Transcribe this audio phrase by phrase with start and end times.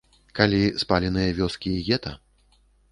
[0.39, 2.17] Калі, спаленыя вёскі і гета?